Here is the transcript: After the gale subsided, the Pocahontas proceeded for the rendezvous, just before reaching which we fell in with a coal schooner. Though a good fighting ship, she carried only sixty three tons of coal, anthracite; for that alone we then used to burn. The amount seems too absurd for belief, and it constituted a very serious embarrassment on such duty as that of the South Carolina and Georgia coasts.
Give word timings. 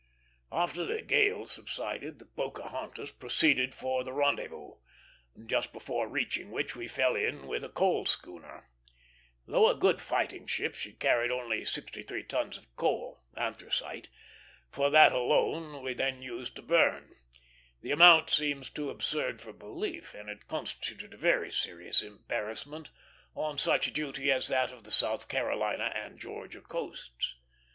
After 0.51 0.83
the 0.83 1.03
gale 1.03 1.45
subsided, 1.45 2.17
the 2.17 2.25
Pocahontas 2.25 3.11
proceeded 3.11 3.75
for 3.75 4.03
the 4.03 4.11
rendezvous, 4.13 4.77
just 5.45 5.71
before 5.71 6.09
reaching 6.09 6.49
which 6.49 6.75
we 6.75 6.87
fell 6.87 7.15
in 7.15 7.45
with 7.45 7.63
a 7.63 7.69
coal 7.69 8.07
schooner. 8.07 8.67
Though 9.45 9.69
a 9.69 9.75
good 9.77 10.01
fighting 10.01 10.47
ship, 10.47 10.73
she 10.73 10.93
carried 10.93 11.29
only 11.29 11.65
sixty 11.65 12.01
three 12.01 12.23
tons 12.23 12.57
of 12.57 12.75
coal, 12.75 13.21
anthracite; 13.37 14.07
for 14.71 14.89
that 14.89 15.11
alone 15.11 15.83
we 15.83 15.93
then 15.93 16.23
used 16.23 16.55
to 16.55 16.63
burn. 16.63 17.17
The 17.81 17.91
amount 17.91 18.31
seems 18.31 18.71
too 18.71 18.89
absurd 18.89 19.39
for 19.39 19.53
belief, 19.53 20.15
and 20.15 20.29
it 20.31 20.47
constituted 20.47 21.13
a 21.13 21.17
very 21.17 21.51
serious 21.51 22.01
embarrassment 22.01 22.89
on 23.35 23.59
such 23.59 23.93
duty 23.93 24.31
as 24.31 24.47
that 24.47 24.71
of 24.71 24.83
the 24.83 24.89
South 24.89 25.29
Carolina 25.29 25.91
and 25.93 26.17
Georgia 26.17 26.61
coasts. 26.61 27.35